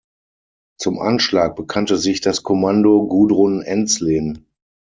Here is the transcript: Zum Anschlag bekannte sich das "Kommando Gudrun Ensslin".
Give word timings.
Zum 0.79 0.97
Anschlag 0.99 1.55
bekannte 1.55 1.95
sich 1.97 2.21
das 2.21 2.41
"Kommando 2.41 3.05
Gudrun 3.05 3.61
Ensslin". 3.61 4.47